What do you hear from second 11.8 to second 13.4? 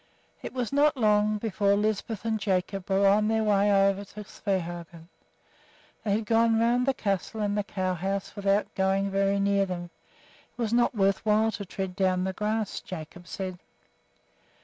down the grass, Jacob